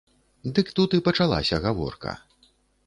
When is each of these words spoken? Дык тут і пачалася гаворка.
Дык 0.59 0.71
тут 0.79 0.97
і 0.99 1.03
пачалася 1.09 1.61
гаворка. 1.67 2.17